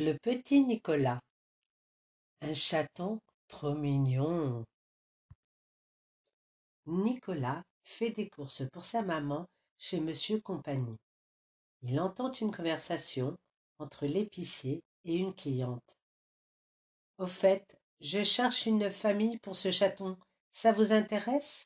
Le 0.00 0.16
petit 0.16 0.64
Nicolas. 0.64 1.18
Un 2.40 2.54
chaton 2.54 3.18
trop 3.48 3.74
mignon. 3.74 4.64
Nicolas 6.86 7.64
fait 7.82 8.10
des 8.10 8.28
courses 8.28 8.62
pour 8.72 8.84
sa 8.84 9.02
maman 9.02 9.48
chez 9.76 9.98
Monsieur 9.98 10.40
Compagnie. 10.40 10.98
Il 11.82 11.98
entend 11.98 12.30
une 12.30 12.54
conversation 12.54 13.36
entre 13.80 14.06
l'épicier 14.06 14.84
et 15.04 15.16
une 15.16 15.34
cliente. 15.34 15.98
Au 17.18 17.26
fait, 17.26 17.76
je 18.00 18.22
cherche 18.22 18.66
une 18.66 18.92
famille 18.92 19.38
pour 19.38 19.56
ce 19.56 19.72
chaton. 19.72 20.16
Ça 20.52 20.70
vous 20.70 20.92
intéresse? 20.92 21.64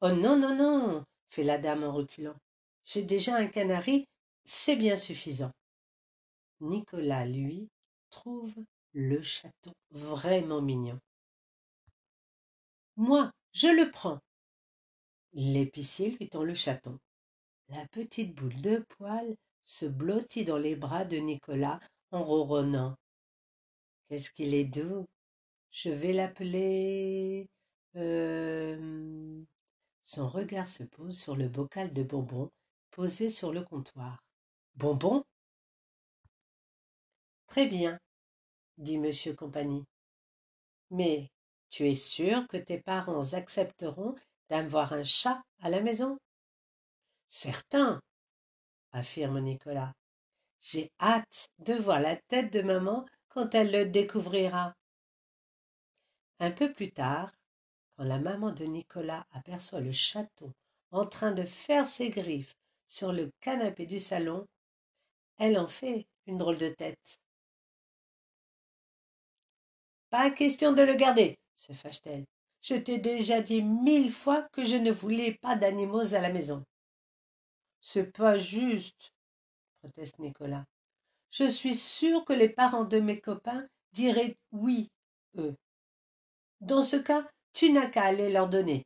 Oh 0.00 0.12
non, 0.12 0.38
non, 0.38 0.56
non, 0.56 1.04
fait 1.28 1.44
la 1.44 1.58
dame 1.58 1.84
en 1.84 1.92
reculant. 1.92 2.38
J'ai 2.86 3.02
déjà 3.02 3.36
un 3.36 3.48
canari, 3.48 4.06
c'est 4.46 4.76
bien 4.76 4.96
suffisant. 4.96 5.52
Nicolas, 6.60 7.26
lui, 7.26 7.68
trouve 8.10 8.54
le 8.92 9.22
chaton 9.22 9.72
vraiment 9.90 10.62
mignon. 10.62 10.98
Moi, 12.96 13.30
je 13.52 13.68
le 13.68 13.90
prends. 13.90 14.20
L'épicier 15.32 16.10
lui 16.10 16.28
tend 16.28 16.42
le 16.42 16.54
chaton. 16.54 16.98
La 17.68 17.86
petite 17.88 18.34
boule 18.34 18.60
de 18.60 18.84
poil 18.96 19.36
se 19.64 19.86
blottit 19.86 20.44
dans 20.44 20.58
les 20.58 20.74
bras 20.74 21.04
de 21.04 21.18
Nicolas 21.18 21.80
en 22.10 22.24
ronronnant. 22.24 22.96
Qu'est-ce 24.08 24.30
qu'il 24.30 24.54
est 24.54 24.64
doux. 24.64 25.06
Je 25.70 25.90
vais 25.90 26.12
l'appeler. 26.12 27.46
Euh... 27.96 29.44
Son 30.04 30.26
regard 30.26 30.68
se 30.68 30.84
pose 30.84 31.18
sur 31.18 31.36
le 31.36 31.48
bocal 31.48 31.92
de 31.92 32.02
bonbons 32.02 32.50
posé 32.90 33.30
sur 33.30 33.52
le 33.52 33.62
comptoir. 33.62 34.24
Bonbons? 34.74 35.22
Très 37.58 37.66
bien, 37.66 37.98
dit 38.76 38.98
Monsieur 38.98 39.34
Compagnie. 39.34 39.84
Mais 40.92 41.28
tu 41.70 41.88
es 41.88 41.96
sûr 41.96 42.46
que 42.46 42.56
tes 42.56 42.80
parents 42.80 43.32
accepteront 43.32 44.14
d'avoir 44.48 44.92
un 44.92 45.02
chat 45.02 45.42
à 45.60 45.68
la 45.68 45.80
maison? 45.80 46.20
Certain, 47.28 48.00
affirme 48.92 49.40
Nicolas. 49.40 49.92
J'ai 50.60 50.92
hâte 51.00 51.48
de 51.58 51.74
voir 51.74 51.98
la 51.98 52.14
tête 52.28 52.52
de 52.52 52.62
maman 52.62 53.04
quand 53.28 53.52
elle 53.56 53.72
le 53.72 53.86
découvrira. 53.86 54.72
Un 56.38 56.52
peu 56.52 56.72
plus 56.72 56.92
tard, 56.92 57.32
quand 57.96 58.04
la 58.04 58.20
maman 58.20 58.52
de 58.52 58.66
Nicolas 58.66 59.26
aperçoit 59.32 59.80
le 59.80 59.90
chaton 59.90 60.52
en 60.92 61.06
train 61.06 61.32
de 61.32 61.42
faire 61.42 61.86
ses 61.86 62.10
griffes 62.10 62.54
sur 62.86 63.12
le 63.12 63.32
canapé 63.40 63.84
du 63.84 63.98
salon, 63.98 64.46
elle 65.38 65.58
en 65.58 65.66
fait 65.66 66.06
une 66.28 66.38
drôle 66.38 66.58
de 66.58 66.68
tête. 66.68 67.18
Pas 70.10 70.30
question 70.30 70.72
de 70.72 70.82
le 70.82 70.94
garder, 70.94 71.38
se 71.56 71.72
fâche-t-elle. 71.72 72.24
Je 72.62 72.74
t'ai 72.74 72.98
déjà 72.98 73.40
dit 73.40 73.62
mille 73.62 74.12
fois 74.12 74.48
que 74.52 74.64
je 74.64 74.76
ne 74.76 74.90
voulais 74.90 75.34
pas 75.40 75.56
d'animaux 75.56 76.14
à 76.14 76.20
la 76.20 76.30
maison. 76.30 76.64
C'est 77.80 78.12
pas 78.12 78.38
juste, 78.38 79.12
proteste 79.80 80.18
Nicolas. 80.18 80.64
Je 81.30 81.44
suis 81.44 81.76
sûr 81.76 82.24
que 82.24 82.32
les 82.32 82.48
parents 82.48 82.84
de 82.84 82.98
mes 83.00 83.20
copains 83.20 83.66
diraient 83.92 84.36
oui, 84.52 84.90
eux. 85.36 85.54
Dans 86.60 86.82
ce 86.82 86.96
cas, 86.96 87.28
tu 87.52 87.70
n'as 87.70 87.88
qu'à 87.88 88.04
aller 88.04 88.30
leur 88.30 88.48
donner. 88.48 88.84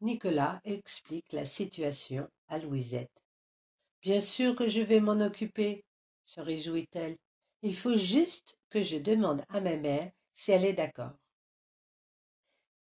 Nicolas 0.00 0.60
explique 0.64 1.32
la 1.32 1.44
situation 1.44 2.28
à 2.46 2.58
Louisette. 2.58 3.10
Bien 4.00 4.20
sûr 4.20 4.54
que 4.54 4.68
je 4.68 4.80
vais 4.80 5.00
m'en 5.00 5.20
occuper, 5.20 5.84
se 6.24 6.40
réjouit-elle. 6.40 7.16
Il 7.62 7.74
faut 7.74 7.96
juste 7.96 8.57
que 8.70 8.82
je 8.82 8.96
demande 8.96 9.44
à 9.48 9.60
ma 9.60 9.76
mère 9.76 10.10
si 10.34 10.52
elle 10.52 10.64
est 10.64 10.74
d'accord. 10.74 11.16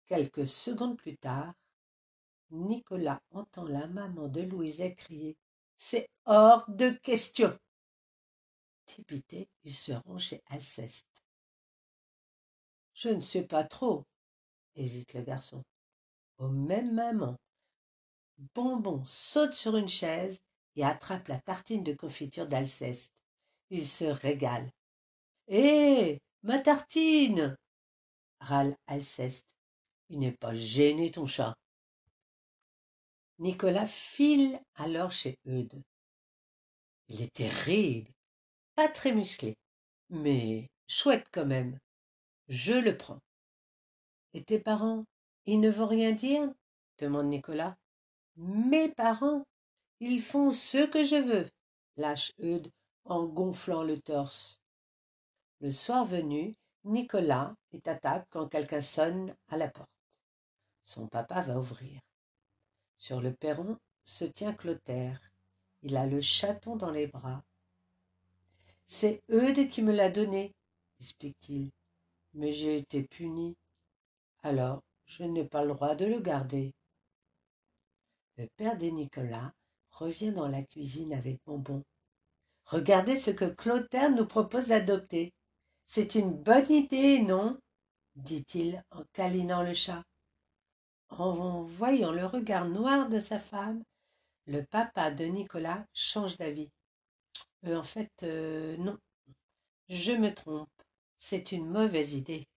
Quelques 0.07 0.47
secondes 0.47 0.97
plus 0.97 1.17
tard, 1.17 1.53
Nicolas 2.51 3.21
entend 3.31 3.65
la 3.65 3.87
maman 3.87 4.27
de 4.27 4.41
Louisette 4.41 4.95
crier 4.95 5.37
C'est 5.75 6.09
hors 6.25 6.69
de 6.69 6.89
question. 6.89 7.57
Dépité, 8.87 9.49
il 9.63 9.73
se 9.73 9.91
rend 9.91 10.17
chez 10.17 10.41
Alceste. 10.47 11.25
Je 12.93 13.09
ne 13.09 13.21
sais 13.21 13.43
pas 13.43 13.63
trop, 13.63 14.05
hésite 14.75 15.13
le 15.13 15.21
garçon. 15.21 15.63
Au 16.37 16.47
même 16.47 16.93
moment, 16.93 17.37
Bonbon 18.55 19.03
saute 19.05 19.53
sur 19.53 19.75
une 19.75 19.87
chaise 19.87 20.39
et 20.75 20.85
attrape 20.85 21.27
la 21.27 21.39
tartine 21.39 21.83
de 21.83 21.93
confiture 21.93 22.47
d'Alceste. 22.47 23.11
Il 23.69 23.85
se 23.87 24.05
régale. 24.05 24.71
Hé 25.49 26.19
ma 26.43 26.59
tartine 26.59 27.55
râle 28.41 28.75
Alceste. 28.85 29.47
Il 30.09 30.19
n'est 30.19 30.33
pas 30.33 30.53
gêné, 30.53 31.11
ton 31.11 31.25
chat. 31.25 31.55
Nicolas 33.39 33.87
file 33.87 34.59
alors 34.75 35.11
chez 35.11 35.37
Eudes. 35.45 35.81
Il 37.07 37.21
est 37.21 37.33
terrible, 37.33 38.11
pas 38.75 38.89
très 38.89 39.13
musclé, 39.13 39.55
mais 40.09 40.67
chouette 40.87 41.27
quand 41.31 41.45
même. 41.45 41.79
Je 42.49 42.73
le 42.73 42.97
prends. 42.97 43.21
Et 44.33 44.43
tes 44.43 44.59
parents, 44.59 45.05
ils 45.45 45.59
ne 45.59 45.69
vont 45.69 45.87
rien 45.87 46.11
dire? 46.11 46.51
demande 46.97 47.27
Nicolas. 47.27 47.77
Mes 48.35 48.89
parents, 48.89 49.45
ils 49.99 50.21
font 50.21 50.51
ce 50.51 50.85
que 50.85 51.03
je 51.03 51.15
veux, 51.15 51.49
lâche 51.95 52.33
Eudes 52.39 52.71
en 53.05 53.25
gonflant 53.25 53.83
le 53.83 53.99
torse. 53.99 54.59
Le 55.59 55.72
soir 55.72 56.06
venu, 56.06 56.53
Nicolas 56.84 57.56
est 57.72 57.88
à 57.88 57.95
table 57.95 58.25
quand 58.29 58.47
quelqu'un 58.47 58.81
sonne 58.81 59.35
à 59.47 59.57
la 59.57 59.68
porte. 59.68 59.90
Son 60.81 61.07
papa 61.07 61.41
va 61.41 61.57
ouvrir. 61.57 62.00
Sur 62.97 63.22
le 63.22 63.34
perron 63.34 63.78
se 64.03 64.25
tient 64.25 64.53
Clotaire. 64.53 65.19
Il 65.81 65.97
a 65.97 66.06
le 66.06 66.22
chaton 66.22 66.75
dans 66.75 66.91
les 66.91 67.07
bras. 67.07 67.44
C'est 68.85 69.22
Eudes 69.29 69.69
qui 69.69 69.81
me 69.81 69.91
l'a 69.91 70.09
donné, 70.09 70.53
explique-t-il. 71.00 71.72
Mais 72.34 72.51
j'ai 72.51 72.78
été 72.78 73.03
puni. 73.03 73.57
Alors, 74.44 74.84
je 75.06 75.24
n'ai 75.24 75.44
pas 75.44 75.63
le 75.63 75.74
droit 75.74 75.95
de 75.95 76.06
le 76.06 76.19
garder. 76.19 76.74
Le 78.38 78.47
père 78.56 78.78
de 78.78 78.85
Nicolas 78.85 79.51
revient 79.89 80.31
dans 80.31 80.47
la 80.47 80.62
cuisine 80.62 81.13
avec 81.13 81.39
Bonbon. 81.45 81.84
Regardez 82.66 83.18
ce 83.18 83.31
que 83.31 83.45
Clotaire 83.45 84.12
nous 84.12 84.28
propose 84.28 84.68
d'adopter. 84.68 85.34
C'est 85.87 86.15
une 86.15 86.33
bonne 86.33 86.71
idée, 86.71 87.19
non? 87.23 87.57
dit-il 88.17 88.83
en 88.91 89.03
câlinant 89.13 89.63
le 89.63 89.73
chat. 89.73 90.03
En 91.09 91.61
voyant 91.63 92.11
le 92.11 92.25
regard 92.25 92.67
noir 92.67 93.09
de 93.09 93.19
sa 93.19 93.39
femme, 93.39 93.83
le 94.45 94.63
papa 94.65 95.11
de 95.11 95.25
Nicolas 95.25 95.85
change 95.93 96.37
d'avis. 96.37 96.69
Euh, 97.65 97.77
en 97.77 97.83
fait, 97.83 98.11
euh, 98.23 98.75
non, 98.77 98.97
je 99.89 100.11
me 100.11 100.33
trompe. 100.33 100.69
C'est 101.17 101.51
une 101.51 101.69
mauvaise 101.69 102.13
idée. 102.13 102.47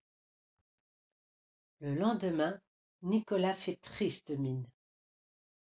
Le 1.80 1.94
lendemain, 1.94 2.60
Nicolas 3.02 3.54
fait 3.54 3.76
triste 3.80 4.30
mine. 4.30 4.66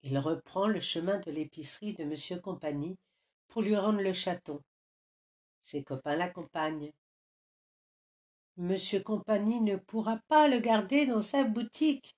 Il 0.02 0.18
reprend 0.18 0.66
le 0.66 0.80
chemin 0.80 1.18
de 1.18 1.30
l'épicerie 1.30 1.94
de 1.94 2.04
Monsieur 2.04 2.40
Compagnie 2.40 2.96
pour 3.46 3.62
lui 3.62 3.76
rendre 3.76 4.00
le 4.00 4.12
chaton. 4.12 4.62
Ses 5.60 5.84
copains 5.84 6.16
l'accompagnent. 6.16 6.92
Monsieur 8.58 8.98
Compagnie 8.98 9.60
ne 9.60 9.76
pourra 9.76 10.18
pas 10.26 10.48
le 10.48 10.58
garder 10.58 11.06
dans 11.06 11.22
sa 11.22 11.44
boutique. 11.44 12.16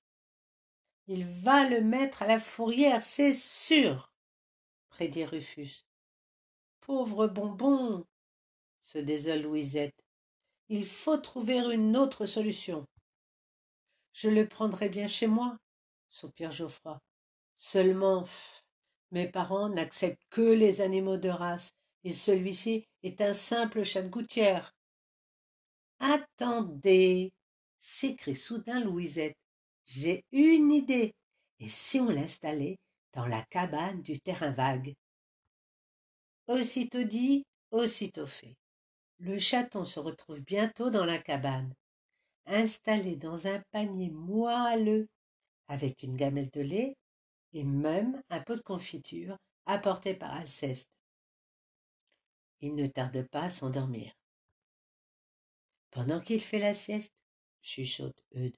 Il 1.06 1.26
va 1.26 1.68
le 1.68 1.82
mettre 1.82 2.22
à 2.22 2.26
la 2.26 2.40
fourrière, 2.40 3.02
c'est 3.02 3.34
sûr, 3.34 4.10
prédit 4.88 5.26
Rufus. 5.26 5.84
Pauvre 6.80 7.26
bonbon, 7.26 8.06
se 8.80 8.96
désole 8.96 9.42
Louisette. 9.42 10.02
Il 10.70 10.86
faut 10.86 11.18
trouver 11.18 11.58
une 11.58 11.94
autre 11.94 12.24
solution. 12.24 12.86
Je 14.14 14.30
le 14.30 14.48
prendrai 14.48 14.88
bien 14.88 15.08
chez 15.08 15.26
moi, 15.26 15.58
soupire 16.08 16.52
Geoffroy. 16.52 16.98
Seulement, 17.56 18.24
mes 19.10 19.28
parents 19.28 19.68
n'acceptent 19.68 20.24
que 20.30 20.40
les 20.40 20.80
animaux 20.80 21.18
de 21.18 21.28
race, 21.28 21.74
et 22.02 22.14
celui-ci 22.14 22.86
est 23.02 23.20
un 23.20 23.34
simple 23.34 23.82
chat 23.82 24.00
de 24.00 24.08
gouttière. 24.08 24.74
Attendez 26.00 27.30
s'écrie 27.78 28.34
soudain 28.34 28.80
Louisette. 28.80 29.36
J'ai 29.84 30.24
une 30.32 30.72
idée. 30.72 31.14
Et 31.58 31.68
si 31.68 32.00
on 32.00 32.08
l'installait 32.08 32.78
dans 33.12 33.26
la 33.26 33.42
cabane 33.50 34.00
du 34.02 34.18
terrain 34.18 34.50
vague? 34.50 34.94
Aussitôt 36.46 37.04
dit, 37.04 37.44
aussitôt 37.70 38.26
fait. 38.26 38.56
Le 39.18 39.38
chaton 39.38 39.84
se 39.84 40.00
retrouve 40.00 40.40
bientôt 40.40 40.90
dans 40.90 41.04
la 41.04 41.18
cabane, 41.18 41.74
installé 42.46 43.16
dans 43.16 43.46
un 43.46 43.62
panier 43.70 44.10
moelleux, 44.10 45.06
avec 45.68 46.02
une 46.02 46.16
gamelle 46.16 46.50
de 46.50 46.62
lait 46.62 46.96
et 47.52 47.64
même 47.64 48.22
un 48.30 48.40
pot 48.40 48.56
de 48.56 48.62
confiture 48.62 49.36
apporté 49.66 50.14
par 50.14 50.32
Alceste. 50.32 50.88
il 52.62 52.74
ne 52.74 52.86
tarde 52.86 53.26
pas 53.28 53.44
à 53.44 53.48
s'endormir. 53.48 54.12
Pendant 55.90 56.20
qu'il 56.20 56.40
fait 56.40 56.58
la 56.58 56.74
sieste, 56.74 57.12
chuchote 57.62 58.24
Eudes, 58.34 58.56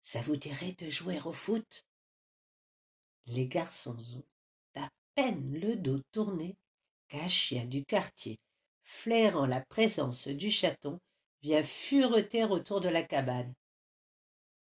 ça 0.00 0.20
vous 0.22 0.36
dirait 0.36 0.72
de 0.72 0.88
jouer 0.88 1.20
au 1.24 1.32
foot? 1.32 1.86
Les 3.26 3.46
garçons 3.46 3.96
ont 4.14 4.24
à 4.80 4.88
peine 5.14 5.58
le 5.58 5.76
dos 5.76 6.00
tourné 6.12 6.56
qu'un 7.08 7.28
chien 7.28 7.64
du 7.64 7.84
quartier, 7.84 8.38
flairant 8.82 9.46
la 9.46 9.60
présence 9.60 10.28
du 10.28 10.50
chaton, 10.50 11.00
vient 11.42 11.62
fureter 11.62 12.44
autour 12.44 12.80
de 12.80 12.88
la 12.88 13.02
cabane. 13.02 13.54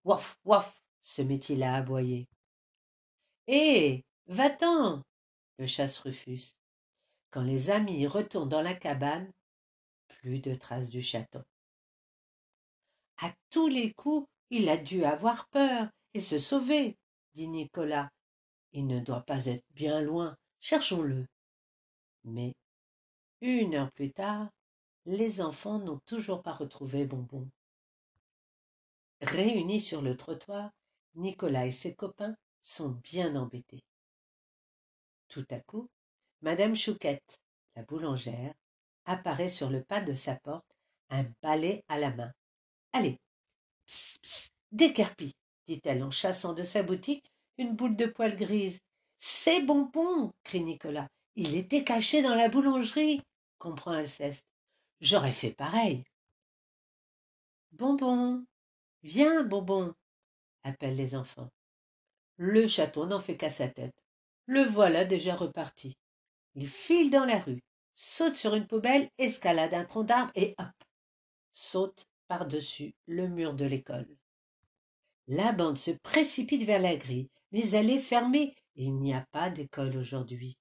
Waf, 0.04 0.38
waf, 0.44 0.80
se 1.02 1.22
met-il 1.22 1.62
à 1.62 1.74
aboyer. 1.74 2.28
Hé, 3.46 4.04
va-t'en 4.26 5.02
le 5.58 5.66
chasse 5.66 5.98
Rufus. 5.98 6.56
Quand 7.30 7.42
les 7.42 7.70
amis 7.70 8.06
retournent 8.06 8.48
dans 8.48 8.62
la 8.62 8.74
cabane, 8.74 9.30
plus 10.08 10.38
de 10.40 10.54
traces 10.54 10.88
du 10.88 11.02
chaton. 11.02 11.44
À 13.18 13.32
tous 13.50 13.68
les 13.68 13.92
coups, 13.92 14.28
il 14.50 14.68
a 14.68 14.76
dû 14.76 15.04
avoir 15.04 15.48
peur 15.48 15.88
et 16.14 16.20
se 16.20 16.38
sauver, 16.38 16.96
dit 17.34 17.48
Nicolas. 17.48 18.10
Il 18.72 18.86
ne 18.86 19.00
doit 19.00 19.22
pas 19.22 19.46
être 19.46 19.64
bien 19.70 20.00
loin. 20.00 20.36
Cherchons-le. 20.60 21.26
Mais, 22.24 22.54
une 23.40 23.74
heure 23.74 23.92
plus 23.92 24.12
tard, 24.12 24.48
les 25.06 25.40
enfants 25.40 25.78
n'ont 25.78 26.00
toujours 26.06 26.42
pas 26.42 26.54
retrouvé 26.54 27.04
Bonbon. 27.04 27.48
Réunis 29.20 29.80
sur 29.80 30.02
le 30.02 30.16
trottoir, 30.16 30.70
Nicolas 31.14 31.66
et 31.66 31.72
ses 31.72 31.94
copains 31.94 32.36
sont 32.60 32.90
bien 33.02 33.36
embêtés. 33.36 33.84
Tout 35.28 35.46
à 35.50 35.60
coup, 35.60 35.88
Madame 36.40 36.74
Chouquette, 36.74 37.40
la 37.76 37.82
boulangère, 37.82 38.54
apparaît 39.04 39.48
sur 39.48 39.70
le 39.70 39.82
pas 39.82 40.00
de 40.00 40.14
sa 40.14 40.36
porte, 40.36 40.66
un 41.10 41.24
balai 41.42 41.84
à 41.88 41.98
la 41.98 42.10
main. 42.10 42.32
Allez, 42.94 43.18
décarpie, 44.70 45.34
dit-elle 45.66 46.04
en 46.04 46.12
chassant 46.12 46.52
de 46.52 46.62
sa 46.62 46.84
boutique 46.84 47.28
une 47.58 47.74
boule 47.74 47.96
de 47.96 48.06
poil 48.06 48.36
grise. 48.36 48.78
C'est 49.18 49.62
bonbon, 49.62 50.32
crie 50.44 50.62
Nicolas. 50.62 51.08
Il 51.34 51.56
était 51.56 51.82
caché 51.82 52.22
dans 52.22 52.36
la 52.36 52.48
boulangerie, 52.48 53.20
comprend 53.58 53.90
Alceste. 53.90 54.46
J'aurais 55.00 55.32
fait 55.32 55.50
pareil. 55.50 56.04
Bonbon, 57.72 58.46
viens, 59.02 59.42
bonbon, 59.42 59.92
appellent 60.62 60.94
les 60.94 61.16
enfants. 61.16 61.50
Le 62.36 62.68
château 62.68 63.06
n'en 63.06 63.18
fait 63.18 63.36
qu'à 63.36 63.50
sa 63.50 63.66
tête. 63.66 64.04
Le 64.46 64.62
voilà 64.62 65.04
déjà 65.04 65.34
reparti. 65.34 65.96
Il 66.54 66.68
file 66.68 67.10
dans 67.10 67.24
la 67.24 67.40
rue, 67.40 67.64
saute 67.92 68.36
sur 68.36 68.54
une 68.54 68.68
poubelle, 68.68 69.10
escalade 69.18 69.74
un 69.74 69.84
tronc 69.84 70.04
d'arbre 70.04 70.30
et 70.36 70.54
hop, 70.58 70.84
saute 71.50 72.06
par-dessus 72.28 72.94
le 73.06 73.28
mur 73.28 73.54
de 73.54 73.64
l'école. 73.64 74.08
La 75.26 75.52
bande 75.52 75.78
se 75.78 75.90
précipite 75.90 76.64
vers 76.64 76.80
la 76.80 76.96
grille, 76.96 77.30
mais 77.50 77.70
elle 77.70 77.90
est 77.90 78.00
fermée 78.00 78.54
et 78.76 78.84
il 78.84 78.96
n'y 78.96 79.14
a 79.14 79.26
pas 79.32 79.50
d'école 79.50 79.96
aujourd'hui. 79.96 80.58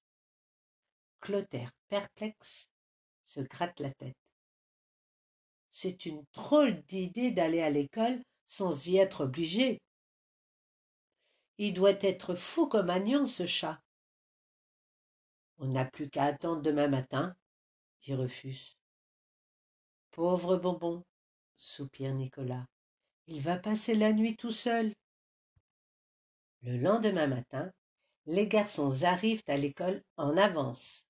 Clotaire, 1.20 1.72
perplexe, 1.88 2.68
se 3.24 3.40
gratte 3.40 3.80
la 3.80 3.92
tête. 3.92 4.16
C'est 5.70 6.06
une 6.06 6.24
drôle 6.32 6.82
d'idée 6.82 7.30
d'aller 7.30 7.60
à 7.60 7.70
l'école 7.70 8.22
sans 8.46 8.86
y 8.86 8.96
être 8.96 9.24
obligé. 9.24 9.80
Il 11.58 11.74
doit 11.74 12.00
être 12.00 12.34
fou 12.34 12.66
comme 12.66 12.90
Agnan, 12.90 13.26
ce 13.26 13.46
chat. 13.46 13.80
On 15.58 15.66
n'a 15.66 15.84
plus 15.84 16.08
qu'à 16.08 16.24
attendre 16.24 16.62
demain 16.62 16.88
matin, 16.88 17.36
dit 18.02 18.14
Rufus. 18.14 18.76
Pauvre 20.10 20.56
bonbon, 20.56 21.04
soupire 21.56 22.14
Nicolas. 22.14 22.66
Il 23.26 23.40
va 23.40 23.56
passer 23.56 23.94
la 23.94 24.12
nuit 24.12 24.36
tout 24.36 24.50
seul. 24.50 24.92
Le 26.62 26.78
lendemain 26.78 27.26
matin, 27.26 27.70
les 28.26 28.46
garçons 28.46 29.02
arrivent 29.02 29.44
à 29.46 29.56
l'école 29.56 30.02
en 30.16 30.36
avance. 30.36 31.06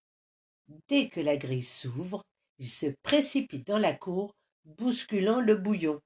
Dès 0.89 1.09
que 1.09 1.21
la 1.21 1.37
grille 1.37 1.63
s'ouvre, 1.63 2.25
ils 2.59 2.69
se 2.69 2.87
précipitent 3.03 3.67
dans 3.67 3.79
la 3.79 3.95
cour 3.95 4.35
bousculant 4.65 5.41
le 5.41 5.57
bouillon. 5.57 6.01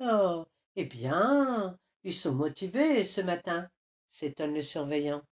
Oh. 0.00 0.44
Eh 0.76 0.84
bien. 0.84 1.78
Ils 2.04 2.14
sont 2.14 2.34
motivés 2.34 3.06
ce 3.06 3.22
matin, 3.22 3.68
s'étonne 4.10 4.52
le 4.52 4.60
surveillant. 4.60 5.22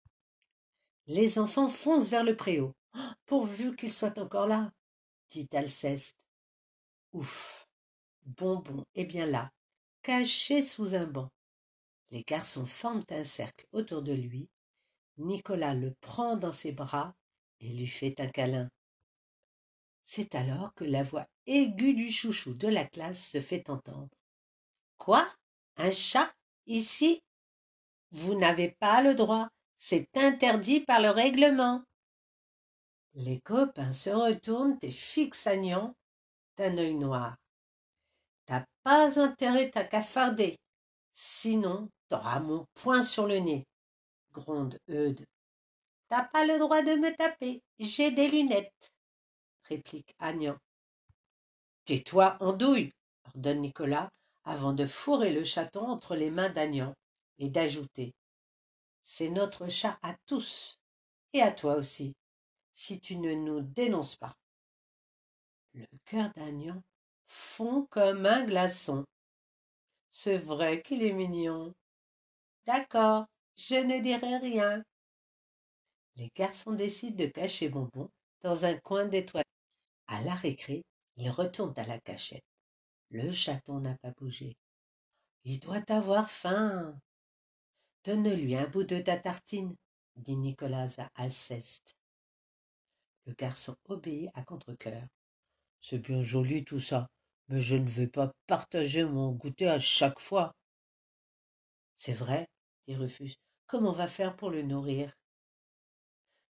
Les 1.06 1.38
enfants 1.38 1.68
foncent 1.68 2.08
vers 2.08 2.24
le 2.24 2.34
préau. 2.34 2.74
Oh, 2.96 3.10
pourvu 3.26 3.76
qu'ils 3.76 3.92
soient 3.92 4.18
encore 4.18 4.46
là, 4.46 4.72
dit 5.28 5.48
Alceste. 5.52 6.16
Ouf. 7.12 7.68
Bonbon 8.24 8.84
est 8.94 9.04
bien 9.04 9.26
là, 9.26 9.50
caché 10.02 10.62
sous 10.62 10.94
un 10.94 11.06
banc. 11.06 11.30
Les 12.10 12.22
garçons 12.22 12.66
forment 12.66 13.04
un 13.10 13.24
cercle 13.24 13.66
autour 13.72 14.02
de 14.02 14.12
lui. 14.12 14.48
Nicolas 15.18 15.74
le 15.74 15.94
prend 16.00 16.36
dans 16.36 16.52
ses 16.52 16.72
bras 16.72 17.14
et 17.60 17.68
lui 17.68 17.86
fait 17.86 18.20
un 18.20 18.28
câlin. 18.28 18.68
C'est 20.04 20.34
alors 20.34 20.74
que 20.74 20.84
la 20.84 21.02
voix 21.02 21.26
aiguë 21.46 21.94
du 21.94 22.10
chouchou 22.10 22.54
de 22.54 22.68
la 22.68 22.84
classe 22.84 23.28
se 23.30 23.40
fait 23.40 23.68
entendre. 23.70 24.10
Quoi? 24.98 25.26
Un 25.76 25.90
chat? 25.90 26.32
Ici? 26.66 27.22
Vous 28.10 28.34
n'avez 28.34 28.70
pas 28.70 29.02
le 29.02 29.14
droit. 29.14 29.48
C'est 29.78 30.16
interdit 30.16 30.80
par 30.80 31.00
le 31.00 31.10
règlement. 31.10 31.82
Les 33.14 33.40
copains 33.40 33.92
se 33.92 34.10
retournent 34.10 34.78
et 34.82 34.90
fixent 34.90 35.46
Agnan 35.46 35.94
d'un 36.56 36.78
œil 36.78 36.94
noir. 36.94 37.36
Pas 38.84 39.18
intérêt 39.20 39.70
à 39.74 39.84
cafarder, 39.84 40.58
sinon 41.12 41.88
t'auras 42.08 42.40
mon 42.40 42.66
poing 42.74 43.02
sur 43.02 43.26
le 43.26 43.38
nez, 43.38 43.66
gronde 44.32 44.78
Eudes. 44.88 45.24
T'as 46.08 46.24
pas 46.24 46.44
le 46.44 46.58
droit 46.58 46.82
de 46.82 46.92
me 46.96 47.14
taper, 47.16 47.62
j'ai 47.78 48.10
des 48.10 48.28
lunettes 48.28 48.92
réplique 49.72 50.14
Agnan. 50.18 50.56
Tais-toi, 51.84 52.36
andouille, 52.40 52.92
ordonne 53.26 53.60
Nicolas, 53.60 54.10
avant 54.44 54.72
de 54.72 54.86
fourrer 54.86 55.32
le 55.32 55.44
chaton 55.44 55.86
entre 55.88 56.14
les 56.14 56.30
mains 56.30 56.50
d'Agnan, 56.50 56.94
et 57.38 57.48
d'ajouter. 57.48 58.14
C'est 59.04 59.30
notre 59.30 59.68
chat 59.68 59.98
à 60.02 60.14
tous, 60.26 60.78
et 61.32 61.42
à 61.42 61.50
toi 61.50 61.76
aussi, 61.76 62.14
si 62.74 63.00
tu 63.00 63.16
ne 63.16 63.34
nous 63.34 63.60
dénonces 63.60 64.16
pas. 64.16 64.36
Le 65.74 65.86
cœur 66.04 66.30
d'Agnan 66.36 66.82
fond 67.32 67.86
comme 67.90 68.26
un 68.26 68.44
glaçon. 68.44 69.04
C'est 70.10 70.36
vrai 70.36 70.82
qu'il 70.82 71.02
est 71.02 71.14
mignon. 71.14 71.72
D'accord, 72.66 73.24
je 73.56 73.76
ne 73.76 74.00
dirai 74.00 74.36
rien. 74.36 74.84
Les 76.16 76.30
garçons 76.36 76.72
décident 76.72 77.16
de 77.16 77.26
cacher 77.30 77.70
Bonbon 77.70 78.10
dans 78.42 78.66
un 78.66 78.76
coin 78.78 79.06
des 79.06 79.24
toilettes. 79.24 79.46
À 80.08 80.20
la 80.20 80.34
récré, 80.34 80.82
il 81.16 81.30
retourne 81.30 81.72
à 81.76 81.84
la 81.84 81.98
cachette. 82.00 82.44
Le 83.10 83.32
chaton 83.32 83.80
n'a 83.80 83.96
pas 83.98 84.10
bougé. 84.10 84.54
Il 85.44 85.58
doit 85.58 85.90
avoir 85.90 86.30
faim. 86.30 86.98
Donne-lui 88.04 88.56
un 88.56 88.66
bout 88.66 88.84
de 88.84 88.98
ta 88.98 89.16
tartine, 89.16 89.74
dit 90.16 90.36
Nicolas 90.36 90.90
à 90.98 91.08
Alceste. 91.14 91.96
Le 93.24 93.32
garçon 93.32 93.76
obéit 93.86 94.30
à 94.34 94.44
contre-cœur. 94.44 95.06
C'est 95.80 95.98
bien 95.98 96.22
joli 96.22 96.64
tout 96.64 96.80
ça, 96.80 97.08
mais 97.48 97.60
je 97.60 97.76
ne 97.76 97.88
vais 97.88 98.06
pas 98.06 98.32
partager 98.46 99.04
mon 99.04 99.32
goûter 99.32 99.68
à 99.68 99.78
chaque 99.78 100.18
fois. 100.18 100.52
C'est 101.96 102.14
vrai, 102.14 102.48
dit 102.86 102.96
Rufus. 102.96 103.34
Comment 103.66 103.90
on 103.90 103.94
va 103.94 104.08
faire 104.08 104.36
pour 104.36 104.50
le 104.50 104.62
nourrir? 104.62 105.12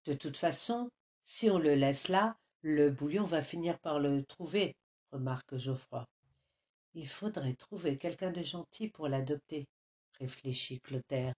De 0.04 0.14
toute 0.14 0.36
façon, 0.36 0.90
si 1.24 1.50
on 1.50 1.58
le 1.58 1.74
laisse 1.74 2.08
là, 2.08 2.36
le 2.62 2.90
bouillon 2.90 3.24
va 3.24 3.42
finir 3.42 3.78
par 3.78 3.98
le 4.00 4.24
trouver, 4.24 4.74
remarque 5.12 5.56
Geoffroy. 5.56 6.04
Il 6.94 7.08
faudrait 7.08 7.54
trouver 7.54 7.96
quelqu'un 7.96 8.30
de 8.30 8.42
gentil 8.42 8.88
pour 8.88 9.08
l'adopter, 9.08 9.66
réfléchit 10.18 10.80
Clotaire. 10.80 11.34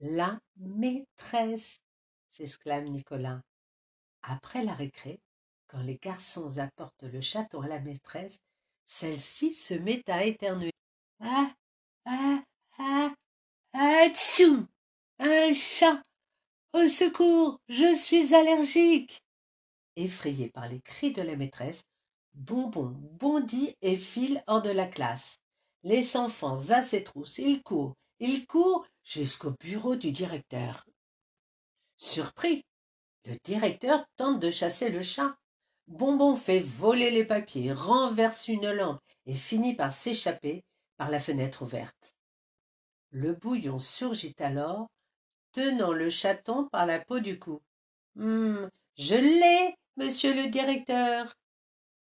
La 0.00 0.38
maîtresse 0.56 1.76
s'exclame 2.30 2.84
Nicolas. 2.84 3.40
Après 4.22 4.64
la 4.64 4.74
récré, 4.74 5.20
quand 5.66 5.80
les 5.80 5.96
garçons 5.96 6.58
apportent 6.58 7.04
le 7.04 7.20
chaton 7.20 7.60
à 7.60 7.68
la 7.68 7.80
maîtresse, 7.80 8.36
celle-ci 8.86 9.52
se 9.52 9.74
met 9.74 10.02
à 10.08 10.24
éternuer. 10.24 10.72
Ah 11.20 11.52
ah 12.04 12.42
ah 12.78 13.14
ah 13.74 14.06
Un 15.18 15.54
chat 15.54 16.02
Au 16.72 16.88
secours 16.88 17.58
Je 17.68 17.94
suis 17.96 18.34
allergique 18.34 19.20
Effrayé 19.96 20.48
par 20.50 20.68
les 20.68 20.80
cris 20.80 21.12
de 21.12 21.22
la 21.22 21.36
maîtresse, 21.36 21.82
Bonbon 22.34 22.94
bondit 23.18 23.74
et 23.80 23.96
file 23.96 24.42
hors 24.46 24.60
de 24.60 24.70
la 24.70 24.86
classe. 24.86 25.38
Les 25.82 26.16
enfants 26.16 26.68
à 26.68 26.82
ses 26.82 27.02
trousses, 27.02 27.38
il 27.38 27.62
court, 27.62 27.94
il 28.20 28.46
court 28.46 28.86
jusqu'au 29.04 29.52
bureau 29.58 29.96
du 29.96 30.12
directeur. 30.12 30.84
Surpris, 31.96 32.62
le 33.24 33.36
directeur 33.42 34.04
tente 34.16 34.38
de 34.38 34.50
chasser 34.50 34.90
le 34.90 35.02
chat, 35.02 35.34
Bonbon 35.86 36.36
fait 36.36 36.60
voler 36.60 37.10
les 37.10 37.24
papiers, 37.24 37.72
renverse 37.72 38.48
une 38.48 38.70
lampe 38.70 39.00
et 39.26 39.34
finit 39.34 39.74
par 39.74 39.92
s'échapper 39.92 40.64
par 40.96 41.10
la 41.10 41.20
fenêtre 41.20 41.62
ouverte. 41.62 42.16
Le 43.10 43.32
bouillon 43.32 43.78
surgit 43.78 44.34
alors, 44.38 44.88
tenant 45.52 45.92
le 45.92 46.10
chaton 46.10 46.68
par 46.68 46.86
la 46.86 46.98
peau 46.98 47.20
du 47.20 47.38
cou. 47.38 47.60
Hum, 48.18 48.68
je 48.96 49.14
l'ai, 49.14 49.74
monsieur 49.96 50.34
le 50.34 50.48
directeur. 50.48 51.36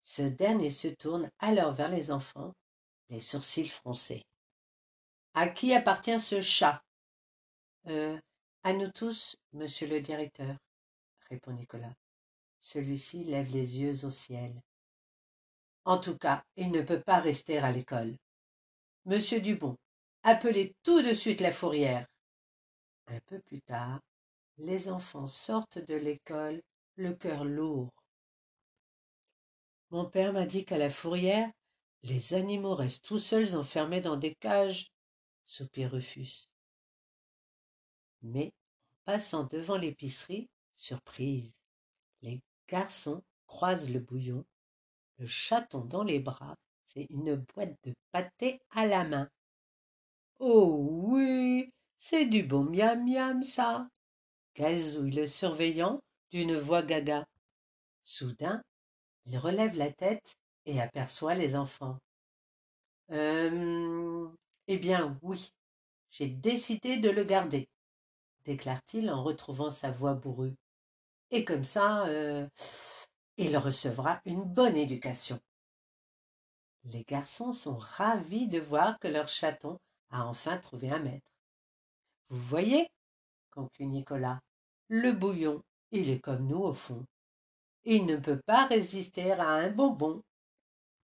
Ce 0.02 0.22
dernier 0.22 0.70
se 0.70 0.88
tourne 0.88 1.30
alors 1.38 1.74
vers 1.74 1.88
les 1.88 2.10
enfants, 2.10 2.54
les 3.10 3.20
sourcils 3.20 3.68
froncés. 3.68 4.24
À 5.34 5.48
qui 5.48 5.74
appartient 5.74 6.20
ce 6.20 6.40
chat? 6.40 6.82
Euh, 7.86 8.18
À 8.62 8.72
nous 8.72 8.90
tous, 8.90 9.36
monsieur 9.52 9.86
le 9.86 10.00
directeur, 10.00 10.56
répond 11.28 11.52
Nicolas. 11.52 11.94
Celui-ci 12.64 13.24
lève 13.24 13.50
les 13.50 13.78
yeux 13.78 14.06
au 14.06 14.10
ciel. 14.10 14.62
En 15.84 15.98
tout 15.98 16.16
cas, 16.16 16.42
il 16.56 16.70
ne 16.70 16.80
peut 16.80 17.02
pas 17.02 17.20
rester 17.20 17.58
à 17.58 17.70
l'école. 17.70 18.16
Monsieur 19.04 19.38
Dubon, 19.38 19.76
appelez 20.22 20.74
tout 20.82 21.02
de 21.02 21.12
suite 21.12 21.42
la 21.42 21.52
fourrière. 21.52 22.06
Un 23.08 23.20
peu 23.26 23.38
plus 23.38 23.60
tard, 23.60 24.00
les 24.56 24.88
enfants 24.88 25.26
sortent 25.26 25.78
de 25.78 25.94
l'école, 25.94 26.62
le 26.96 27.12
cœur 27.12 27.44
lourd. 27.44 27.92
Mon 29.90 30.06
père 30.08 30.32
m'a 30.32 30.46
dit 30.46 30.64
qu'à 30.64 30.78
la 30.78 30.88
fourrière, 30.88 31.50
les 32.02 32.32
animaux 32.32 32.74
restent 32.74 33.04
tout 33.04 33.18
seuls 33.18 33.56
enfermés 33.56 34.00
dans 34.00 34.16
des 34.16 34.34
cages, 34.36 34.90
soupir 35.44 35.90
Rufus. 35.92 36.48
Mais, 38.22 38.46
en 38.46 39.12
passant 39.12 39.44
devant 39.44 39.76
l'épicerie, 39.76 40.48
surprise, 40.76 41.52
croisent 43.46 43.90
le 43.90 44.00
bouillon, 44.00 44.44
le 45.18 45.26
chaton 45.26 45.84
dans 45.84 46.02
les 46.02 46.18
bras 46.18 46.56
c'est 46.94 47.06
une 47.10 47.34
boîte 47.34 47.76
de 47.82 47.92
pâté 48.12 48.60
à 48.70 48.86
la 48.86 49.04
main. 49.04 49.28
Oh 50.38 50.76
oui, 50.78 51.72
c'est 51.96 52.26
du 52.26 52.44
bon 52.44 52.64
miam 52.64 53.04
miam, 53.04 53.42
ça. 53.42 53.88
Gazouille 54.54 55.10
le 55.10 55.26
surveillant 55.26 56.00
d'une 56.30 56.56
voix 56.56 56.82
gaga. 56.82 57.26
Soudain, 58.04 58.62
il 59.26 59.38
relève 59.38 59.74
la 59.74 59.90
tête 59.90 60.36
et 60.66 60.80
aperçoit 60.80 61.34
les 61.34 61.56
enfants. 61.56 61.98
Euh, 63.10 64.28
eh 64.68 64.78
bien, 64.78 65.18
oui, 65.22 65.52
j'ai 66.10 66.28
décidé 66.28 66.98
de 66.98 67.10
le 67.10 67.24
garder, 67.24 67.68
déclare-t-il 68.44 69.10
en 69.10 69.22
retrouvant 69.22 69.70
sa 69.70 69.90
voix 69.90 70.14
bourrue. 70.14 70.54
Et 71.34 71.44
comme 71.44 71.64
ça, 71.64 72.06
euh, 72.06 72.46
il 73.38 73.58
recevra 73.58 74.20
une 74.24 74.44
bonne 74.44 74.76
éducation. 74.76 75.40
Les 76.84 77.02
garçons 77.02 77.52
sont 77.52 77.76
ravis 77.76 78.46
de 78.46 78.60
voir 78.60 79.00
que 79.00 79.08
leur 79.08 79.26
chaton 79.26 79.80
a 80.10 80.28
enfin 80.28 80.58
trouvé 80.58 80.92
un 80.92 81.00
maître. 81.00 81.26
Vous 82.28 82.38
voyez, 82.38 82.88
conclut 83.50 83.86
Nicolas, 83.86 84.38
le 84.86 85.10
bouillon, 85.10 85.60
il 85.90 86.08
est 86.08 86.20
comme 86.20 86.46
nous 86.46 86.62
au 86.62 86.72
fond. 86.72 87.04
Il 87.82 88.06
ne 88.06 88.16
peut 88.16 88.40
pas 88.46 88.66
résister 88.66 89.32
à 89.32 89.48
un 89.48 89.70
bonbon. 89.70 90.22